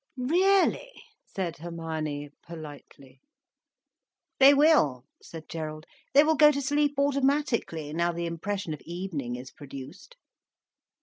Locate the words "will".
4.51-5.05, 6.23-6.33